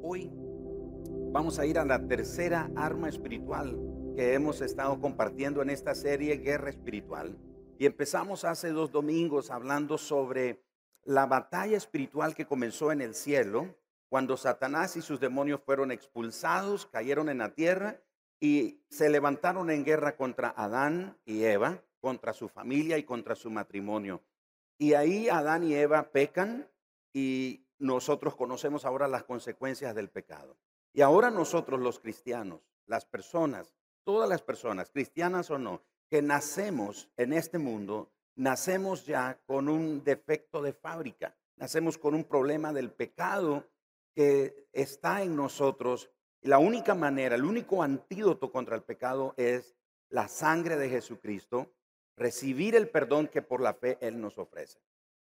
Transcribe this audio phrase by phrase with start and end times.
[0.00, 0.30] Hoy
[1.32, 3.76] vamos a ir a la tercera arma espiritual
[4.14, 7.36] que hemos estado compartiendo en esta serie Guerra Espiritual.
[7.78, 10.62] Y empezamos hace dos domingos hablando sobre
[11.04, 13.74] la batalla espiritual que comenzó en el cielo,
[14.08, 18.00] cuando Satanás y sus demonios fueron expulsados, cayeron en la tierra
[18.40, 23.50] y se levantaron en guerra contra Adán y Eva, contra su familia y contra su
[23.50, 24.22] matrimonio.
[24.78, 26.68] Y ahí Adán y Eva pecan
[27.12, 30.56] y nosotros conocemos ahora las consecuencias del pecado.
[30.92, 33.74] Y ahora nosotros los cristianos, las personas,
[34.04, 40.02] todas las personas, cristianas o no, que nacemos en este mundo, nacemos ya con un
[40.02, 43.68] defecto de fábrica, nacemos con un problema del pecado
[44.14, 46.10] que está en nosotros.
[46.40, 49.76] La única manera, el único antídoto contra el pecado es
[50.08, 51.72] la sangre de Jesucristo,
[52.16, 54.80] recibir el perdón que por la fe Él nos ofrece.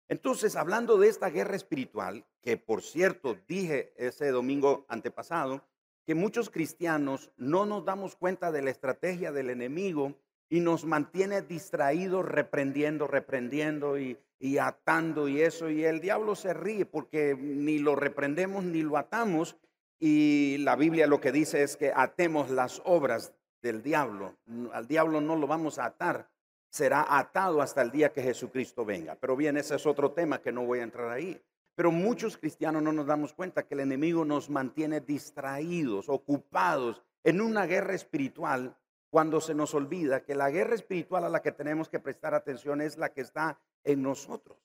[0.09, 5.63] Entonces, hablando de esta guerra espiritual, que por cierto dije ese domingo antepasado,
[6.05, 10.15] que muchos cristianos no nos damos cuenta de la estrategia del enemigo
[10.49, 14.17] y nos mantiene distraídos reprendiendo, reprendiendo y,
[14.59, 15.69] atando y eso.
[15.69, 19.55] Y el diablo se ríe porque ni lo reprendemos ni lo atamos.
[19.99, 24.35] Y la Biblia lo que dice es que atemos las obras del diablo.
[24.73, 26.27] Al diablo no lo vamos a atar,
[26.69, 29.15] será atado hasta el día que Jesucristo venga.
[29.15, 31.41] Pero bien, ese es otro tema que no voy a entrar ahí.
[31.75, 37.41] Pero muchos cristianos no nos damos cuenta que el enemigo nos mantiene distraídos, ocupados en
[37.41, 38.75] una guerra espiritual
[39.09, 42.81] cuando se nos olvida que la guerra espiritual a la que tenemos que prestar atención
[42.81, 44.57] es la que está en nosotros,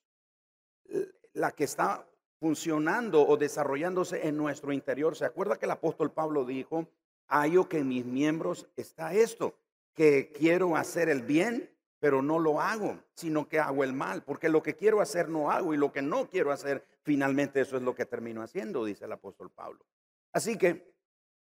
[1.33, 2.07] la que está
[2.41, 5.17] funcionando o desarrollándose en nuestro interior.
[5.17, 6.87] ¿Se acuerda que el apóstol Pablo dijo,
[7.27, 9.55] hallo que en mis miembros está esto,
[9.95, 11.71] que quiero hacer el bien,
[12.05, 15.51] pero no lo hago, sino que hago el mal, porque lo que quiero hacer no
[15.51, 19.07] hago y lo que no quiero hacer, finalmente eso es lo que termino haciendo, dice
[19.07, 19.87] el apóstol Pablo.
[20.31, 20.93] Así que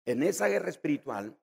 [0.05, 1.35] en esa guerra espiritual,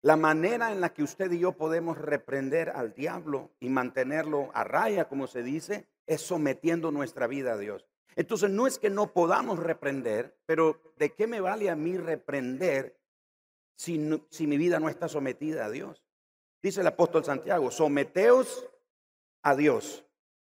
[0.00, 4.64] la manera en la que usted y yo podemos reprender al diablo y mantenerlo a
[4.64, 7.86] raya, como se dice, es sometiendo nuestra vida a Dios.
[8.16, 12.98] Entonces no es que no podamos reprender, pero ¿de qué me vale a mí reprender
[13.76, 16.02] si, si mi vida no está sometida a Dios?
[16.62, 18.66] Dice el apóstol Santiago, someteos
[19.42, 20.04] a Dios,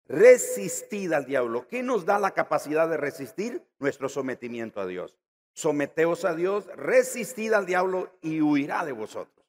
[0.06, 1.68] resistid al diablo.
[1.68, 3.66] ¿Qué nos da la capacidad de resistir?
[3.80, 5.18] Nuestro sometimiento a Dios.
[5.54, 9.46] Someteos a Dios, resistid al diablo y huirá de vosotros.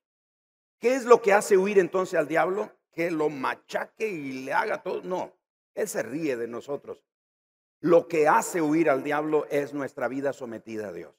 [0.78, 2.71] ¿Qué es lo que hace huir entonces al diablo?
[2.92, 5.00] Que lo machaque y le haga todo.
[5.03, 5.32] No,
[5.75, 7.03] él se ríe de nosotros.
[7.81, 11.15] Lo que hace huir al diablo es nuestra vida sometida a Dios.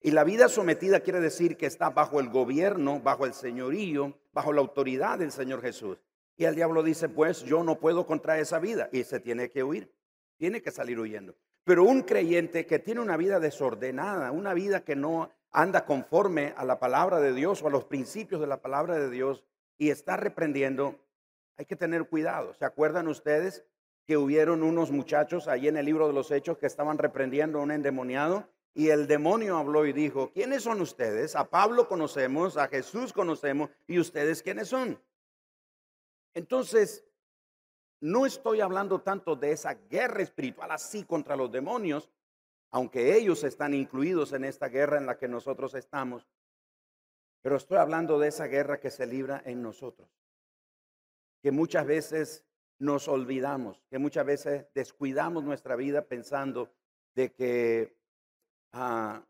[0.00, 4.52] Y la vida sometida quiere decir que está bajo el gobierno, bajo el señorío, bajo
[4.52, 5.98] la autoridad del Señor Jesús.
[6.36, 9.64] Y el diablo dice, pues yo no puedo contra esa vida y se tiene que
[9.64, 9.92] huir,
[10.36, 11.34] tiene que salir huyendo.
[11.64, 16.64] Pero un creyente que tiene una vida desordenada, una vida que no anda conforme a
[16.64, 19.44] la palabra de Dios o a los principios de la palabra de Dios
[19.76, 20.96] y está reprendiendo,
[21.56, 22.54] hay que tener cuidado.
[22.54, 23.64] ¿Se acuerdan ustedes
[24.06, 27.62] que hubieron unos muchachos ahí en el libro de los Hechos que estaban reprendiendo a
[27.62, 28.48] un endemoniado?
[28.78, 31.34] Y el demonio habló y dijo, ¿quiénes son ustedes?
[31.34, 35.02] A Pablo conocemos, a Jesús conocemos, ¿y ustedes quiénes son?
[36.32, 37.04] Entonces,
[37.98, 42.08] no estoy hablando tanto de esa guerra espiritual así contra los demonios,
[42.70, 46.28] aunque ellos están incluidos en esta guerra en la que nosotros estamos,
[47.42, 50.08] pero estoy hablando de esa guerra que se libra en nosotros,
[51.42, 52.44] que muchas veces
[52.78, 56.72] nos olvidamos, que muchas veces descuidamos nuestra vida pensando
[57.16, 57.97] de que
[58.72, 59.22] Ah,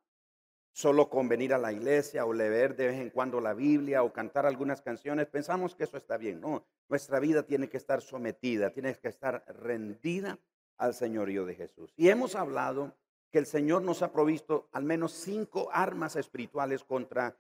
[0.73, 4.13] solo con venir a la iglesia o leer de vez en cuando la Biblia o
[4.13, 6.41] cantar algunas canciones, pensamos que eso está bien.
[6.41, 10.39] No, nuestra vida tiene que estar sometida, tiene que estar rendida
[10.77, 11.93] al señorío de Jesús.
[11.97, 12.95] Y hemos hablado
[13.33, 17.37] que el Señor nos ha provisto al menos cinco armas espirituales contra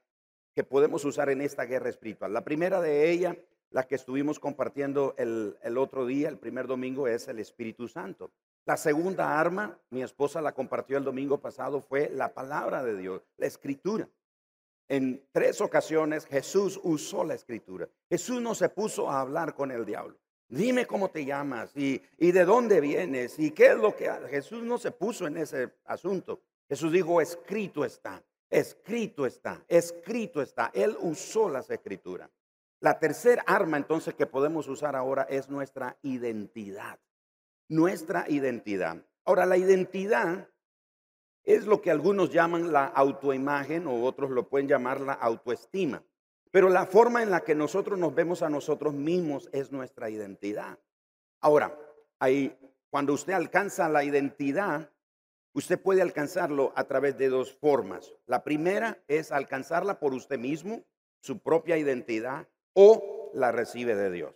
[0.53, 2.32] que podemos usar en esta guerra espiritual.
[2.32, 3.36] La primera de ellas,
[3.70, 8.32] la que estuvimos compartiendo el, el otro día, el primer domingo, es el Espíritu Santo.
[8.69, 13.22] La segunda arma, mi esposa la compartió el domingo pasado, fue la palabra de Dios,
[13.39, 14.07] la escritura.
[14.89, 17.89] En tres ocasiones Jesús usó la escritura.
[18.10, 20.19] Jesús no se puso a hablar con el diablo.
[20.51, 24.63] Dime cómo te llamas y, y de dónde vienes y qué es lo que Jesús
[24.65, 26.42] no se puso en ese asunto.
[26.69, 30.71] Jesús dijo, escrito está, escrito está, escrito está.
[30.75, 32.28] Él usó las escrituras.
[32.81, 36.98] La tercera arma entonces que podemos usar ahora es nuestra identidad
[37.68, 39.04] nuestra identidad.
[39.24, 40.48] Ahora, la identidad
[41.44, 46.03] es lo que algunos llaman la autoimagen o otros lo pueden llamar la autoestima.
[46.50, 50.78] Pero la forma en la que nosotros nos vemos a nosotros mismos es nuestra identidad.
[51.41, 51.78] Ahora,
[52.91, 54.91] cuando usted alcanza la identidad,
[55.59, 58.15] Usted puede alcanzarlo a través de dos formas.
[58.26, 60.84] La primera es alcanzarla por usted mismo,
[61.20, 64.34] su propia identidad, o la recibe de Dios.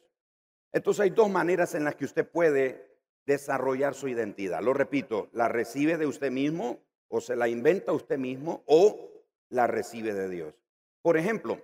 [0.73, 2.92] Entonces hay dos maneras en las que usted puede
[3.27, 4.63] desarrollar su identidad.
[4.63, 9.11] Lo repito, la recibe de usted mismo o se la inventa usted mismo o
[9.49, 10.55] la recibe de Dios.
[11.03, 11.61] Por ejemplo,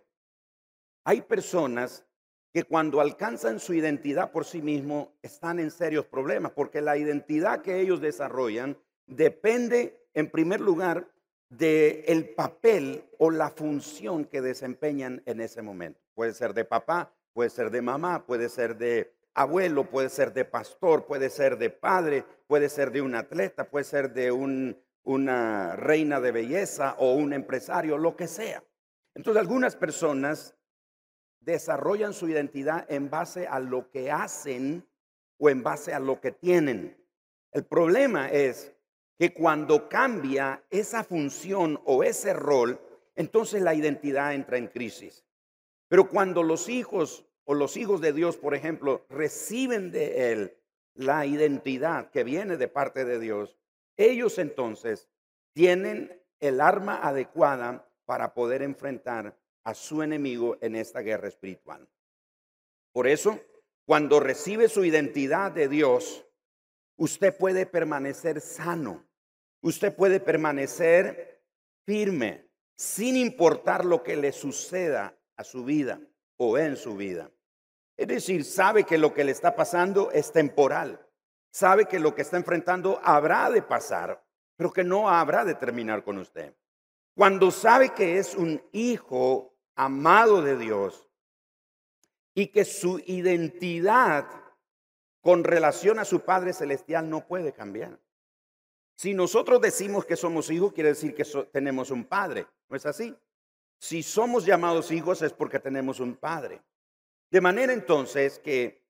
[1.05, 2.05] hay personas
[2.53, 7.63] que cuando alcanzan su identidad por sí mismo están en serios problemas porque la identidad
[7.63, 8.77] que ellos desarrollan
[9.07, 11.09] depende en primer lugar
[11.49, 16.01] del el papel o la función que desempeñan en ese momento.
[16.15, 20.45] Puede ser de papá, puede ser de mamá, puede ser de abuelo, puede ser de
[20.45, 26.21] pastor, puede ser de padre, puede ser de un atleta, puede ser de una reina
[26.21, 28.65] de belleza o un empresario, lo que sea.
[29.15, 30.57] Entonces algunas personas
[31.41, 34.85] desarrollan su identidad en base a lo que hacen
[35.39, 37.01] o en base a lo que tienen.
[37.53, 38.75] El problema es
[39.19, 42.81] que cuando cambia esa función o ese rol,
[43.15, 45.25] entonces la identidad entra en crisis.
[45.87, 50.59] Pero cuando los hijos o los hijos de Dios, por ejemplo, reciben de Él
[50.93, 53.57] la identidad que viene de parte de Dios,
[53.97, 55.09] ellos entonces
[55.55, 59.35] tienen el arma adecuada para poder enfrentar
[59.65, 61.89] a su enemigo en esta guerra espiritual.
[62.93, 63.41] Por eso,
[63.87, 66.27] cuando recibe su identidad de Dios,
[66.97, 69.09] usted puede permanecer sano,
[69.63, 71.43] usted puede permanecer
[71.87, 75.99] firme, sin importar lo que le suceda a su vida
[76.37, 77.33] o en su vida.
[77.99, 81.05] Es decir, sabe que lo que le está pasando es temporal,
[81.51, 84.25] sabe que lo que está enfrentando habrá de pasar,
[84.57, 86.55] pero que no habrá de terminar con usted.
[87.17, 91.09] Cuando sabe que es un hijo amado de Dios
[92.35, 94.27] y que su identidad
[95.21, 97.99] con relación a su Padre Celestial no puede cambiar.
[98.95, 102.47] Si nosotros decimos que somos hijos, quiere decir que tenemos un Padre.
[102.69, 103.13] ¿No es así?
[103.81, 106.63] Si somos llamados hijos es porque tenemos un Padre.
[107.31, 108.83] De manera entonces que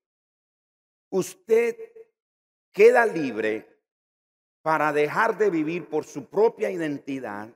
[1.09, 1.75] usted
[2.71, 3.67] queda libre
[4.61, 7.49] para dejar de vivir por su propia identidad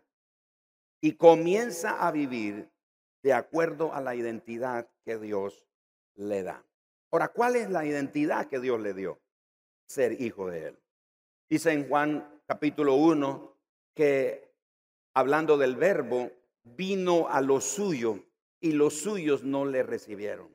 [1.01, 2.69] y comienza a vivir
[3.21, 5.65] de acuerdo a la identidad que Dios
[6.15, 6.65] le da.
[7.11, 9.21] Ahora, ¿cuál es la identidad que Dios le dio?
[9.85, 10.79] Ser hijo de Él.
[11.49, 13.55] Dice en Juan capítulo 1
[13.93, 14.53] que
[15.13, 16.31] hablando del verbo,
[16.63, 18.19] vino a lo suyo
[18.59, 20.52] y los suyos no le recibieron.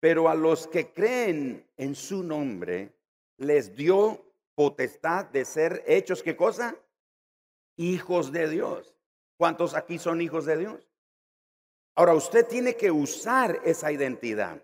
[0.00, 2.92] Pero a los que creen en su nombre,
[3.36, 4.24] les dio
[4.54, 6.76] potestad de ser hechos, ¿qué cosa?
[7.76, 8.96] Hijos de Dios.
[9.36, 10.88] ¿Cuántos aquí son hijos de Dios?
[11.94, 14.62] Ahora, usted tiene que usar esa identidad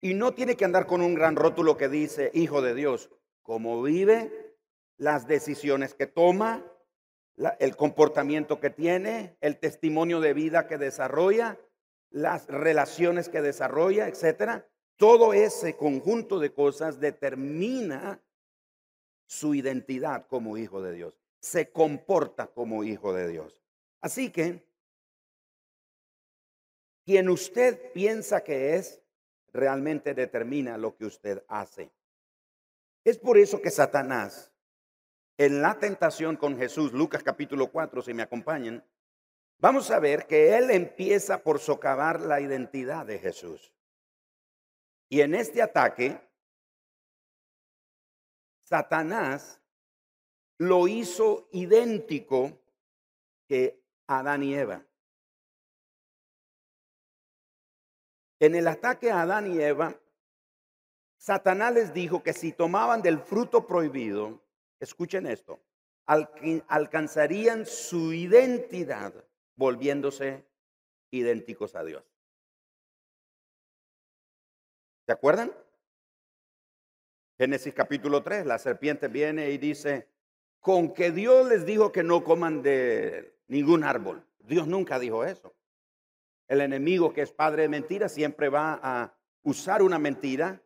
[0.00, 3.10] y no tiene que andar con un gran rótulo que dice hijo de Dios.
[3.42, 4.54] Como vive,
[4.96, 6.64] las decisiones que toma,
[7.58, 11.58] el comportamiento que tiene, el testimonio de vida que desarrolla,
[12.10, 14.68] las relaciones que desarrolla, etcétera.
[14.96, 18.22] Todo ese conjunto de cosas determina
[19.26, 21.18] su identidad como hijo de Dios.
[21.40, 23.60] Se comporta como hijo de Dios.
[24.00, 24.64] Así que
[27.04, 29.02] quien usted piensa que es,
[29.52, 31.90] realmente determina lo que usted hace.
[33.04, 34.50] Es por eso que Satanás,
[35.36, 38.82] en la tentación con Jesús, Lucas capítulo 4, si me acompañan,
[39.58, 43.73] vamos a ver que él empieza por socavar la identidad de Jesús.
[45.14, 46.20] Y en este ataque,
[48.64, 49.62] Satanás
[50.58, 52.60] lo hizo idéntico
[53.46, 54.84] que Adán y Eva.
[58.40, 59.96] En el ataque a Adán y Eva,
[61.16, 64.42] Satanás les dijo que si tomaban del fruto prohibido,
[64.80, 65.62] escuchen esto,
[66.06, 69.14] alcanzarían su identidad
[69.54, 70.44] volviéndose
[71.12, 72.13] idénticos a Dios.
[75.06, 75.52] ¿Se acuerdan?
[77.36, 80.08] Génesis capítulo 3, la serpiente viene y dice,
[80.60, 84.26] con que Dios les dijo que no coman de ningún árbol.
[84.38, 85.54] Dios nunca dijo eso.
[86.48, 90.62] El enemigo que es padre de mentiras siempre va a usar una mentira.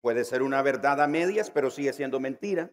[0.00, 2.70] Puede ser una verdad a medias, pero sigue siendo mentira.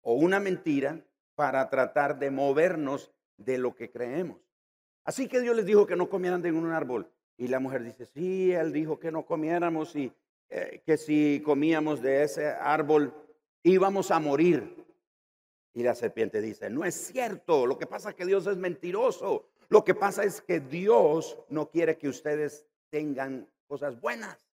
[0.00, 1.04] O una mentira
[1.34, 4.40] para tratar de movernos de lo que creemos.
[5.04, 7.12] Así que Dios les dijo que no comieran de un árbol.
[7.38, 10.12] Y la mujer dice, sí, Él dijo que no comiéramos y
[10.50, 13.14] eh, que si comíamos de ese árbol
[13.62, 14.84] íbamos a morir.
[15.72, 19.48] Y la serpiente dice, no es cierto, lo que pasa es que Dios es mentiroso.
[19.68, 24.50] Lo que pasa es que Dios no quiere que ustedes tengan cosas buenas.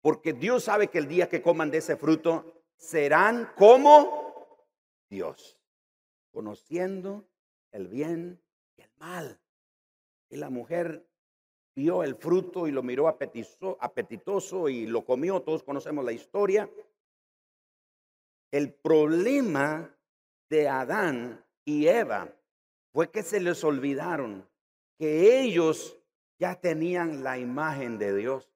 [0.00, 4.66] Porque Dios sabe que el día que coman de ese fruto serán como
[5.08, 5.58] Dios,
[6.32, 7.28] conociendo
[7.70, 8.42] el bien
[8.76, 9.38] y el mal.
[10.28, 11.06] Y la mujer
[11.74, 15.42] vio el fruto y lo miró apetitoso y lo comió.
[15.42, 16.68] Todos conocemos la historia.
[18.50, 19.94] El problema
[20.48, 22.28] de Adán y Eva
[22.92, 24.48] fue que se les olvidaron
[24.98, 25.98] que ellos
[26.38, 28.50] ya tenían la imagen de Dios.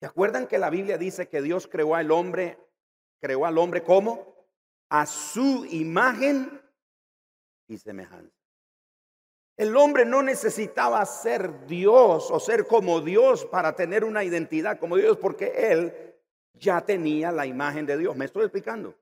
[0.00, 2.58] ¿Se acuerdan que la Biblia dice que Dios creó al hombre,
[3.20, 4.34] creó al hombre como?
[4.88, 6.60] A su imagen
[7.68, 8.39] y semejanza.
[9.56, 14.96] El hombre no necesitaba ser Dios o ser como Dios para tener una identidad como
[14.96, 16.14] Dios, porque él
[16.54, 18.16] ya tenía la imagen de Dios.
[18.16, 18.94] ¿Me estoy explicando?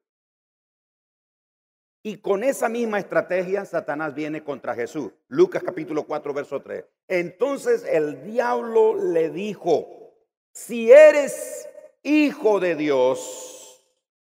[2.02, 5.12] Y con esa misma estrategia, Satanás viene contra Jesús.
[5.28, 6.84] Lucas capítulo 4, verso 3.
[7.08, 10.14] Entonces el diablo le dijo,
[10.52, 11.68] si eres
[12.02, 13.84] hijo de Dios,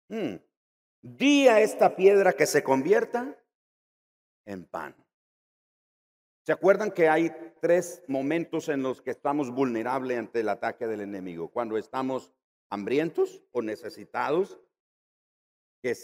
[0.09, 0.35] hmm,
[1.01, 3.37] di a esta piedra que se convierta
[4.45, 4.95] en pan.
[6.45, 7.31] ¿Se acuerdan que hay
[7.61, 11.49] tres momentos en los que estamos vulnerables ante el ataque del enemigo?
[11.49, 12.33] Cuando estamos
[12.69, 14.59] hambrientos o necesitados,
[15.81, 15.97] que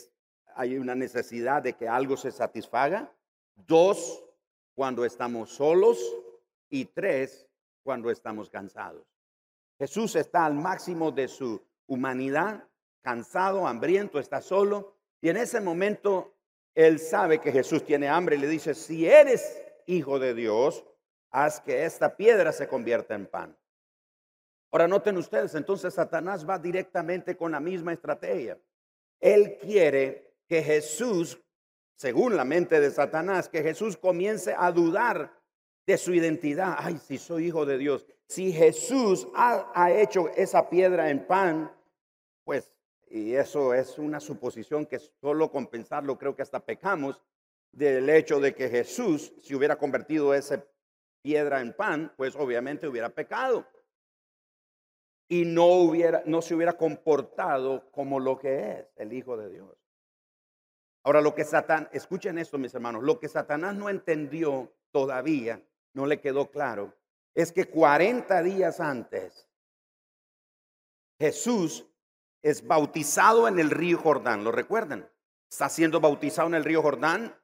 [0.54, 3.12] hay una necesidad de que algo se satisfaga.
[3.56, 4.24] Dos,
[4.74, 5.98] cuando estamos solos.
[6.70, 7.48] Y tres,
[7.82, 9.06] cuando estamos cansados.
[9.78, 12.68] Jesús está al máximo de su humanidad,
[13.00, 14.94] cansado, hambriento, está solo.
[15.20, 16.34] Y en ese momento
[16.74, 20.84] él sabe que Jesús tiene hambre y le dice, si eres hijo de Dios,
[21.30, 23.56] haz que esta piedra se convierta en pan.
[24.70, 28.58] Ahora noten ustedes, entonces Satanás va directamente con la misma estrategia.
[29.18, 31.40] Él quiere que Jesús,
[31.96, 35.34] según la mente de Satanás, que Jesús comience a dudar
[35.86, 36.76] de su identidad.
[36.78, 38.06] Ay, si soy hijo de Dios.
[38.28, 41.74] Si Jesús ha, ha hecho esa piedra en pan,
[42.44, 42.70] pues,
[43.08, 47.22] y eso es una suposición que solo con pensarlo creo que hasta pecamos,
[47.72, 50.64] del hecho de que Jesús, si hubiera convertido esa
[51.22, 53.66] piedra en pan, pues obviamente hubiera pecado.
[55.28, 59.76] Y no, hubiera, no se hubiera comportado como lo que es el Hijo de Dios.
[61.04, 66.06] Ahora, lo que Satán, escuchen esto, mis hermanos, lo que Satanás no entendió todavía, no
[66.06, 66.94] le quedó claro,
[67.34, 69.48] es que 40 días antes
[71.18, 71.86] Jesús
[72.42, 75.08] es bautizado en el río Jordán, ¿lo recuerdan?
[75.50, 77.34] Está siendo bautizado en el río Jordán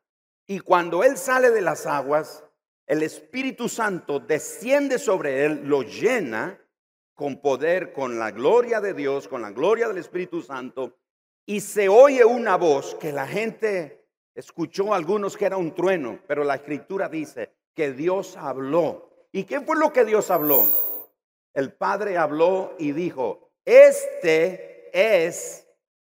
[0.47, 2.45] y cuando él sale de las aguas,
[2.87, 6.61] el Espíritu Santo desciende sobre él, lo llena
[7.15, 10.99] con poder, con la gloria de Dios, con la gloria del Espíritu Santo,
[11.47, 16.45] y se oye una voz que la gente escuchó algunos que era un trueno, pero
[16.45, 19.29] la escritura dice que Dios habló.
[19.33, 20.67] ¿Y qué fue lo que Dios habló?
[21.53, 25.67] El Padre habló y dijo, este es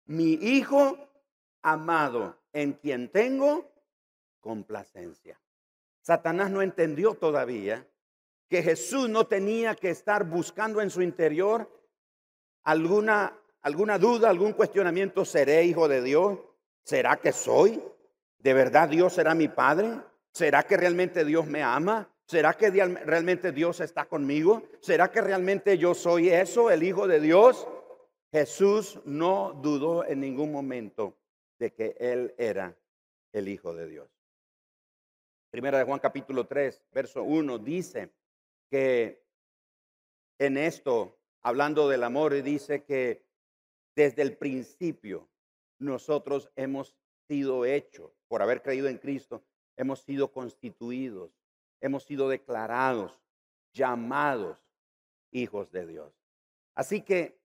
[0.06, 0.96] mi Hijo
[1.62, 3.71] amado, en quien tengo
[4.42, 5.40] complacencia.
[6.02, 7.87] Satanás no entendió todavía
[8.49, 11.70] que Jesús no tenía que estar buscando en su interior
[12.64, 13.32] alguna,
[13.62, 15.25] alguna duda, algún cuestionamiento.
[15.25, 16.38] ¿Seré hijo de Dios?
[16.84, 17.82] ¿Será que soy?
[18.38, 20.00] ¿De verdad Dios será mi Padre?
[20.32, 22.11] ¿Será que realmente Dios me ama?
[22.26, 24.62] ¿Será que realmente Dios está conmigo?
[24.80, 27.66] ¿Será que realmente yo soy eso, el Hijo de Dios?
[28.32, 31.16] Jesús no dudó en ningún momento
[31.58, 32.76] de que Él era
[33.32, 34.21] el Hijo de Dios.
[35.52, 38.11] Primera de Juan capítulo 3, verso 1 dice
[38.71, 39.23] que
[40.38, 43.26] en esto, hablando del amor, dice que
[43.94, 45.28] desde el principio
[45.78, 46.97] nosotros hemos
[47.28, 49.44] sido hechos, por haber creído en Cristo,
[49.76, 51.38] hemos sido constituidos,
[51.82, 53.21] hemos sido declarados,
[53.75, 54.59] llamados
[55.32, 56.14] hijos de Dios.
[56.75, 57.38] Así que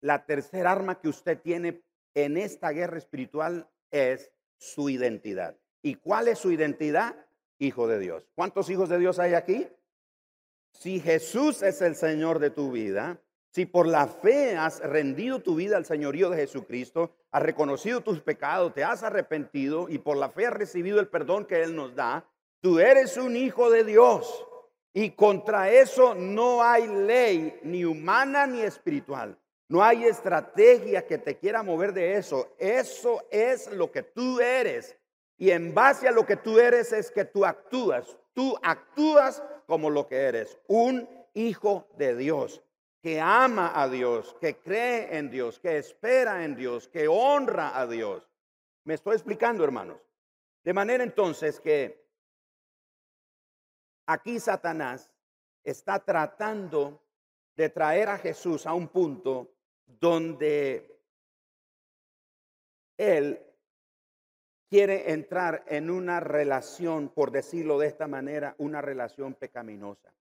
[0.00, 5.56] la tercera arma que usted tiene en esta guerra espiritual es su identidad.
[5.80, 7.14] ¿Y cuál es su identidad?
[7.58, 8.28] Hijo de Dios.
[8.34, 9.68] ¿Cuántos hijos de Dios hay aquí?
[10.72, 15.56] Si Jesús es el Señor de tu vida, si por la fe has rendido tu
[15.56, 20.30] vida al señorío de Jesucristo, has reconocido tus pecados, te has arrepentido y por la
[20.30, 22.26] fe has recibido el perdón que Él nos da,
[22.60, 24.46] tú eres un hijo de Dios.
[24.94, 29.38] Y contra eso no hay ley, ni humana ni espiritual.
[29.68, 32.54] No hay estrategia que te quiera mover de eso.
[32.58, 34.96] Eso es lo que tú eres.
[35.42, 38.16] Y en base a lo que tú eres es que tú actúas.
[38.32, 42.62] Tú actúas como lo que eres, un hijo de Dios,
[43.02, 47.88] que ama a Dios, que cree en Dios, que espera en Dios, que honra a
[47.88, 48.30] Dios.
[48.84, 49.98] Me estoy explicando, hermanos.
[50.62, 52.08] De manera entonces que
[54.06, 55.10] aquí Satanás
[55.64, 57.02] está tratando
[57.56, 59.52] de traer a Jesús a un punto
[59.86, 61.02] donde
[62.96, 63.51] él
[64.72, 70.14] quiere entrar en una relación, por decirlo de esta manera, una relación pecaminosa.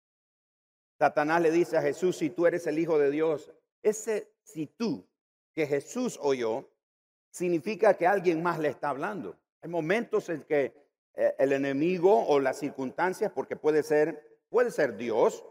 [1.00, 3.50] Satanás le dice a Jesús, si tú eres el Hijo de Dios,
[3.82, 5.08] ese si tú
[5.54, 6.70] que Jesús oyó,
[7.30, 9.38] significa que alguien más le está hablando.
[9.62, 10.74] Hay momentos en que
[11.14, 15.46] eh, el enemigo o las circunstancias, porque puede ser, puede ser Dios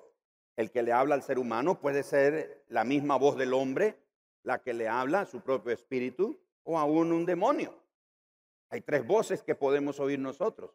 [0.57, 3.97] el que le habla al ser humano, puede ser la misma voz del hombre
[4.43, 7.80] la que le habla, su propio espíritu, o aún un demonio.
[8.71, 10.71] Hay tres voces que podemos oír nosotros.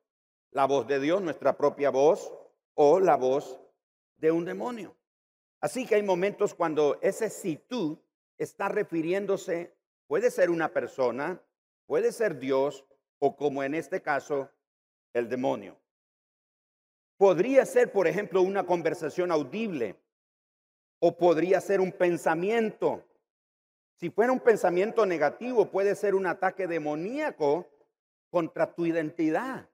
[0.52, 2.32] La voz de Dios, nuestra propia voz,
[2.74, 3.60] o la voz
[4.18, 4.96] de un demonio.
[5.62, 7.98] Así que hay momentos cuando ese si tú
[8.38, 9.74] está refiriéndose,
[10.08, 11.42] puede ser una persona,
[11.86, 12.86] puede ser Dios,
[13.20, 14.50] o como en este caso,
[15.14, 15.78] el demonio.
[17.18, 19.96] Podría ser, por ejemplo, una conversación audible
[21.00, 23.06] o podría ser un pensamiento.
[23.96, 27.66] Si fuera un pensamiento negativo, puede ser un ataque demoníaco
[28.36, 29.70] contra tu identidad.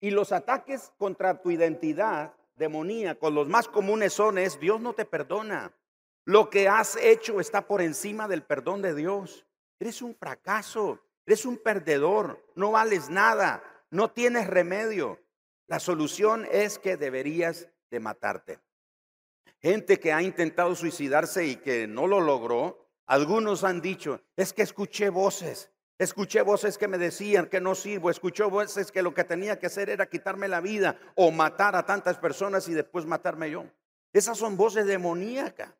[0.00, 5.04] Y los ataques contra tu identidad demoníacos, los más comunes son es, Dios no te
[5.04, 5.72] perdona.
[6.24, 9.48] Lo que has hecho está por encima del perdón de Dios.
[9.80, 15.18] Eres un fracaso, eres un perdedor, no vales nada, no tienes remedio.
[15.66, 18.60] La solución es que deberías de matarte.
[19.58, 24.62] Gente que ha intentado suicidarse y que no lo logró, algunos han dicho, es que
[24.62, 29.24] escuché voces, escuché voces que me decían que no sirvo, escuché voces que lo que
[29.24, 33.50] tenía que hacer era quitarme la vida o matar a tantas personas y después matarme
[33.50, 33.64] yo.
[34.12, 35.74] Esas son voces demoníacas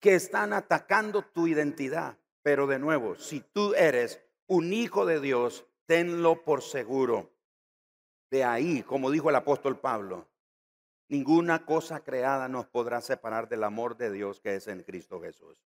[0.00, 2.18] que están atacando tu identidad.
[2.42, 7.30] Pero de nuevo, si tú eres un hijo de Dios, tenlo por seguro.
[8.30, 10.28] De ahí, como dijo el apóstol Pablo,
[11.08, 15.64] ninguna cosa creada nos podrá separar del amor de Dios que es en Cristo Jesús.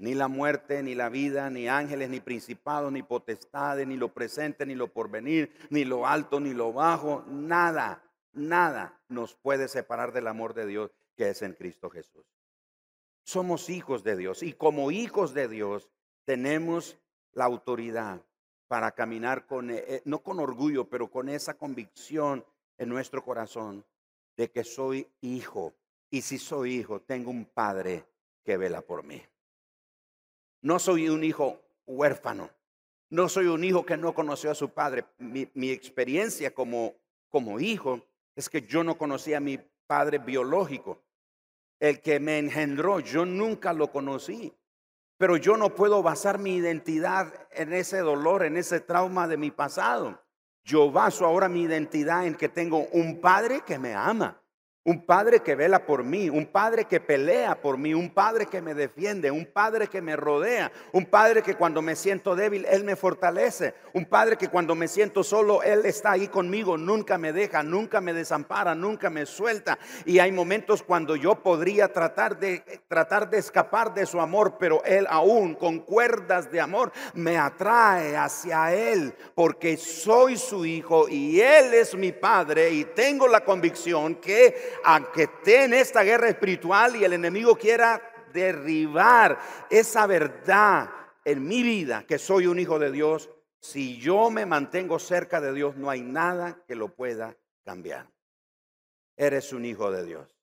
[0.00, 4.64] Ni la muerte, ni la vida, ni ángeles, ni principados, ni potestades, ni lo presente,
[4.64, 8.02] ni lo porvenir, ni lo alto, ni lo bajo, nada,
[8.32, 12.24] nada nos puede separar del amor de Dios que es en Cristo Jesús.
[13.24, 15.90] Somos hijos de Dios y como hijos de Dios
[16.24, 16.96] tenemos
[17.32, 18.24] la autoridad
[18.68, 22.42] para caminar con, eh, eh, no con orgullo, pero con esa convicción
[22.78, 23.84] en nuestro corazón
[24.34, 25.74] de que soy hijo.
[26.08, 28.06] Y si soy hijo, tengo un padre
[28.42, 29.22] que vela por mí.
[30.62, 32.50] No soy un hijo huérfano.
[33.08, 35.04] No soy un hijo que no conoció a su padre.
[35.18, 36.94] Mi, experiencia como,
[37.28, 38.00] como hijo
[38.36, 41.02] es que yo no conocía a mi padre biológico.
[41.80, 44.54] El que me engendró, yo nunca lo conocí.
[45.16, 49.50] Pero yo no puedo basar mi identidad en ese dolor, en ese trauma de mi
[49.50, 50.22] pasado.
[50.62, 54.40] Yo baso ahora mi identidad en que tengo un padre que me ama.
[54.82, 58.62] Un padre que vela por mí, un padre que pelea por mí, un padre que
[58.62, 62.84] me defiende, un padre que me rodea, un padre que cuando me siento débil, Él
[62.84, 67.34] me fortalece, un padre que cuando me siento solo, Él está ahí conmigo, nunca me
[67.34, 69.78] deja, nunca me desampara, nunca me suelta.
[70.06, 74.82] Y hay momentos cuando yo podría tratar de, tratar de escapar de su amor, pero
[74.84, 81.38] Él aún con cuerdas de amor me atrae hacia Él, porque soy su hijo y
[81.38, 86.96] Él es mi padre y tengo la convicción que aunque esté en esta guerra espiritual
[86.96, 88.00] y el enemigo quiera
[88.32, 90.90] derribar esa verdad
[91.24, 93.30] en mi vida, que soy un hijo de Dios,
[93.60, 98.10] si yo me mantengo cerca de Dios, no hay nada que lo pueda cambiar.
[99.16, 100.34] Eres un hijo de Dios.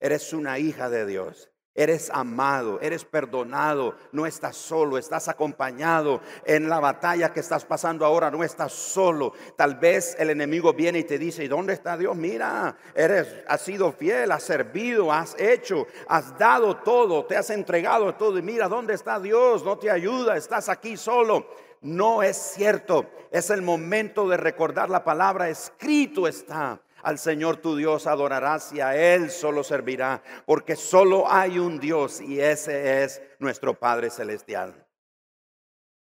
[0.00, 1.50] Eres una hija de Dios.
[1.76, 8.06] Eres amado, eres perdonado, no estás solo, estás acompañado en la batalla que estás pasando
[8.06, 9.32] ahora, no estás solo.
[9.56, 12.14] Tal vez el enemigo viene y te dice, ¿y dónde está Dios?
[12.14, 18.14] Mira, eres, has sido fiel, has servido, has hecho, has dado todo, te has entregado
[18.14, 19.64] todo y mira, ¿dónde está Dios?
[19.64, 21.48] No te ayuda, estás aquí solo.
[21.80, 26.80] No es cierto, es el momento de recordar la palabra, escrito está.
[27.04, 32.22] Al Señor tu Dios adorarás y a Él solo servirá, porque solo hay un Dios
[32.22, 34.86] y ese es nuestro Padre Celestial.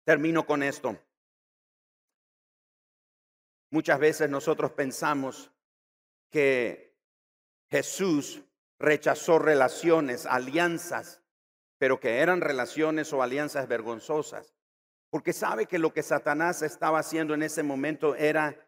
[0.04, 0.96] Termino con esto.
[3.72, 5.52] Muchas veces nosotros pensamos
[6.30, 6.96] que
[7.72, 8.44] Jesús
[8.78, 11.24] rechazó relaciones, alianzas,
[11.80, 14.54] pero que eran relaciones o alianzas vergonzosas,
[15.10, 18.65] porque sabe que lo que Satanás estaba haciendo en ese momento era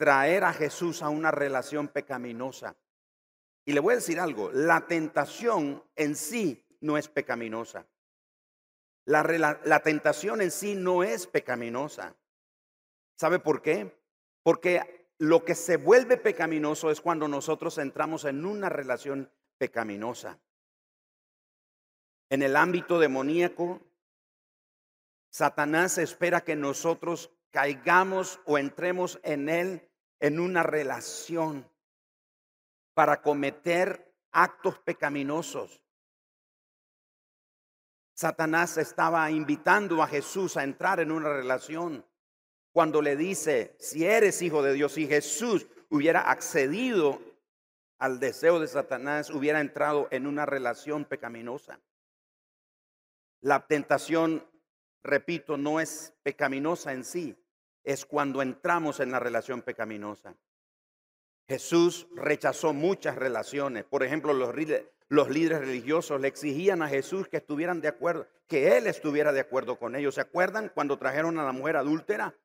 [0.00, 2.74] traer a Jesús a una relación pecaminosa.
[3.66, 7.86] Y le voy a decir algo, la tentación en sí no es pecaminosa.
[9.04, 9.22] La,
[9.62, 12.16] la, tentación en sí no es pecaminosa.
[13.14, 13.94] ¿Sabe por qué?
[14.42, 20.40] Porque lo que se vuelve pecaminoso es cuando nosotros entramos en una relación pecaminosa.
[22.30, 23.82] En el ámbito demoníaco,
[25.28, 29.89] Satanás espera que nosotros caigamos o entremos en Él
[30.20, 31.68] en una relación
[32.94, 35.82] para cometer actos pecaminosos.
[38.14, 42.04] Satanás estaba invitando a Jesús a entrar en una relación
[42.72, 47.20] cuando le dice, si eres hijo de Dios, si Jesús hubiera accedido
[47.98, 51.80] al deseo de Satanás, hubiera entrado en una relación pecaminosa.
[53.40, 54.46] La tentación,
[55.02, 57.39] repito, no es pecaminosa en sí,
[57.84, 60.34] es cuando entramos en la relación pecaminosa.
[61.48, 63.84] Jesús rechazó muchas relaciones.
[63.84, 68.86] Por ejemplo, los, líderes religiosos le exigían a Jesús que estuvieran de acuerdo, que él
[68.86, 70.14] estuviera de acuerdo con ellos.
[70.14, 72.36] ¿Se acuerdan cuando trajeron a la mujer adúltera?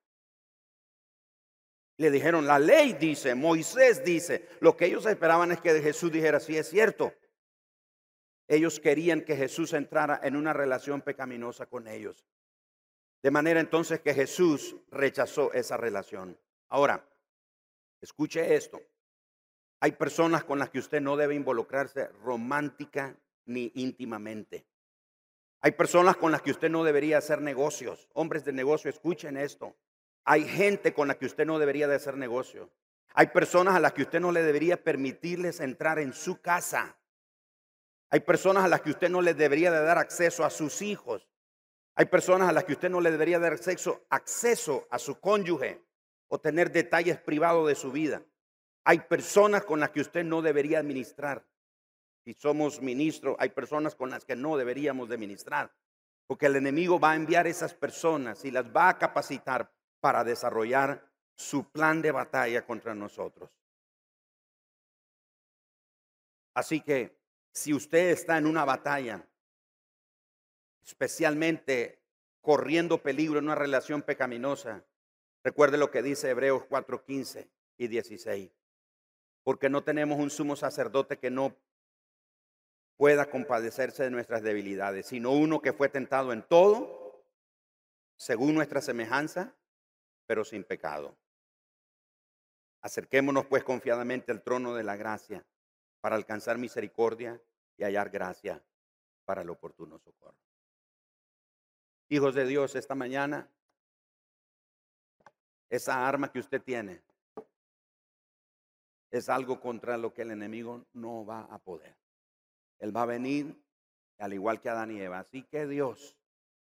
[1.98, 4.50] Le dijeron, la ley dice, Moisés dice.
[4.60, 7.14] Lo que ellos esperaban es que Jesús dijera, sí es cierto.
[8.48, 12.26] Ellos querían que Jesús entrara en una relación pecaminosa con ellos.
[13.26, 16.38] De manera entonces que Jesús rechazó esa relación.
[16.70, 17.10] Ahora,
[18.00, 18.80] escuche esto.
[19.80, 24.68] Hay personas con las que usted no debe involucrarse romántica ni íntimamente.
[25.62, 28.08] Hay personas con las que usted no debería hacer negocios.
[28.14, 29.76] Hombres de negocio, escuchen esto.
[30.24, 32.70] Hay gente con la que usted no debería de hacer negocio.
[33.16, 36.96] Hay personas a las que usted no le debería permitirles entrar en su casa.
[38.12, 41.28] Hay personas a las que usted no le debería de dar acceso a sus hijos.
[41.96, 45.82] Hay personas a las que usted no le debería dar acceso, acceso a su cónyuge
[46.28, 48.22] o tener detalles privados de su vida.
[48.84, 51.46] Hay personas con las que usted no debería administrar.
[52.26, 55.74] Si somos ministros, hay personas con las que no deberíamos de ministrar.
[56.28, 61.08] Porque el enemigo va a enviar esas personas y las va a capacitar para desarrollar
[61.36, 63.52] su plan de batalla contra nosotros.
[66.54, 67.18] Así que
[67.52, 69.26] si usted está en una batalla,
[70.86, 72.00] especialmente
[72.42, 74.86] corriendo peligro en una relación pecaminosa,
[75.44, 78.52] recuerde lo que dice Hebreos 4:15 y 16.
[79.44, 81.56] Porque no tenemos un sumo sacerdote que no
[82.98, 87.24] pueda compadecerse de nuestras debilidades, sino uno que fue tentado en todo,
[88.16, 89.54] según nuestra semejanza,
[90.26, 91.18] pero sin pecado.
[92.82, 95.46] Acerquémonos pues confiadamente al trono de la gracia
[96.00, 97.42] para alcanzar misericordia
[97.78, 98.64] y hallar gracia
[99.26, 100.38] para el oportuno socorro.
[102.10, 103.50] Hijos de Dios, esta mañana,
[105.70, 107.02] esa arma que usted tiene
[109.12, 111.96] es algo contra lo que el enemigo no va a poder.
[112.80, 113.58] Él va a venir
[114.20, 115.20] al igual que Adán y Eva.
[115.20, 116.18] Así que Dios,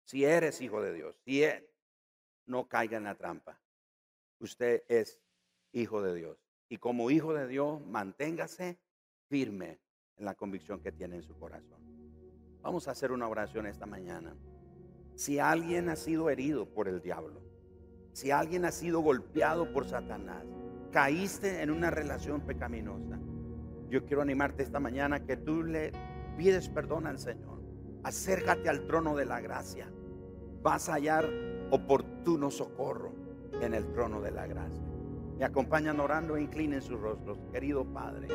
[0.05, 1.68] si eres hijo de Dios, si él
[2.47, 3.59] no caiga en la trampa.
[4.38, 5.21] Usted es
[5.73, 6.38] hijo de Dios.
[6.68, 8.79] Y como hijo de Dios, manténgase
[9.29, 9.79] firme
[10.16, 11.81] en la convicción que tiene en su corazón.
[12.61, 14.35] Vamos a hacer una oración esta mañana.
[15.14, 17.40] Si alguien ha sido herido por el diablo,
[18.12, 20.44] si alguien ha sido golpeado por Satanás,
[20.90, 23.18] caíste en una relación pecaminosa,
[23.88, 25.92] yo quiero animarte esta mañana que tú le
[26.37, 27.61] pides perdón al Señor.
[28.03, 29.90] Acércate al trono de la gracia.
[30.62, 31.29] Vas a hallar
[31.70, 33.12] oportuno socorro
[33.61, 34.83] en el trono de la gracia.
[35.38, 37.38] Me acompañan orando e inclinen sus rostros.
[37.53, 38.29] Querido Padre,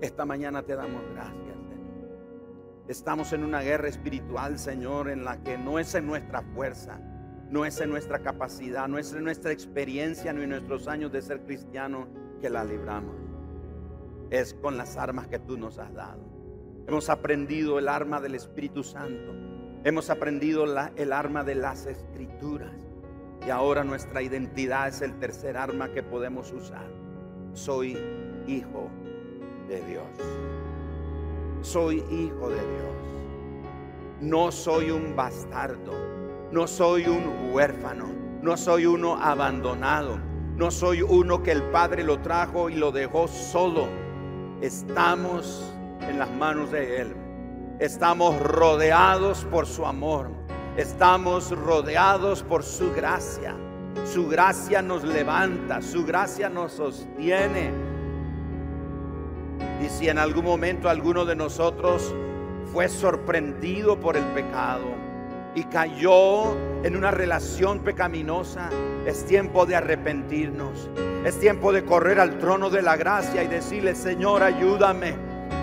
[0.00, 1.67] esta mañana te damos gracias.
[2.88, 6.98] Estamos en una guerra espiritual, Señor, en la que no es en nuestra fuerza,
[7.50, 11.20] no es en nuestra capacidad, no es en nuestra experiencia, ni en nuestros años de
[11.20, 12.08] ser cristiano
[12.40, 13.14] que la libramos.
[14.30, 16.22] Es con las armas que tú nos has dado.
[16.86, 19.34] Hemos aprendido el arma del Espíritu Santo.
[19.84, 20.64] Hemos aprendido
[20.96, 22.72] el arma de las escrituras.
[23.46, 26.90] Y ahora nuestra identidad es el tercer arma que podemos usar.
[27.52, 27.98] Soy
[28.46, 28.88] hijo
[29.68, 30.57] de Dios.
[31.72, 32.96] Soy hijo de Dios.
[34.22, 35.92] No soy un bastardo.
[36.50, 38.06] No soy un huérfano.
[38.40, 40.18] No soy uno abandonado.
[40.56, 43.86] No soy uno que el Padre lo trajo y lo dejó solo.
[44.62, 45.62] Estamos
[46.00, 47.14] en las manos de Él.
[47.80, 50.30] Estamos rodeados por su amor.
[50.78, 53.54] Estamos rodeados por su gracia.
[54.06, 57.87] Su gracia nos levanta, su gracia nos sostiene.
[59.88, 62.14] Si en algún momento alguno de nosotros
[62.72, 64.84] fue sorprendido por el pecado
[65.54, 68.68] y cayó en una relación pecaminosa,
[69.06, 70.90] es tiempo de arrepentirnos.
[71.24, 75.14] Es tiempo de correr al trono de la gracia y decirle, Señor, ayúdame.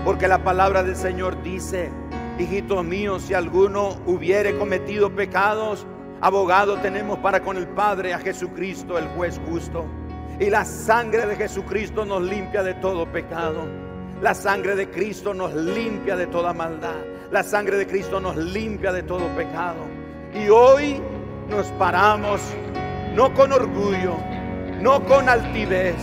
[0.03, 1.91] Porque la palabra del Señor dice,
[2.39, 5.85] hijitos míos, si alguno hubiere cometido pecados,
[6.19, 9.85] abogado tenemos para con el Padre a Jesucristo, el juez justo.
[10.39, 13.84] Y la sangre de Jesucristo nos limpia de todo pecado.
[14.21, 16.95] La sangre de Cristo nos limpia de toda maldad.
[17.31, 19.75] La sangre de Cristo nos limpia de todo pecado.
[20.33, 21.01] Y hoy
[21.49, 22.39] nos paramos
[23.13, 24.15] no con orgullo,
[24.79, 25.95] no con altivez,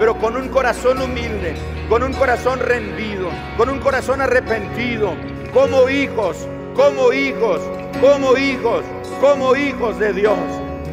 [0.00, 1.54] pero con un corazón humilde,
[1.88, 5.12] con un corazón rendido, con un corazón arrepentido,
[5.54, 7.60] como hijos, como hijos,
[8.00, 8.84] como hijos,
[9.20, 10.38] como hijos de Dios,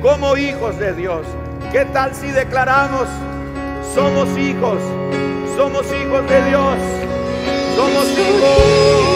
[0.04, 1.26] como hijos de Dios.
[1.72, 3.08] ¿Qué tal si declaramos,
[3.96, 4.80] somos hijos,
[5.58, 6.78] somos hijos de Dios,
[7.76, 9.07] somos hijos?